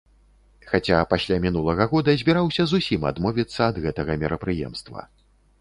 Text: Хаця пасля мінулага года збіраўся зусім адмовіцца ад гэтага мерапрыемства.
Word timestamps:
Хаця 0.71 1.01
пасля 1.11 1.37
мінулага 1.43 1.87
года 1.93 2.15
збіраўся 2.21 2.67
зусім 2.73 3.07
адмовіцца 3.13 3.61
ад 3.69 3.81
гэтага 3.87 4.17
мерапрыемства. 4.25 5.07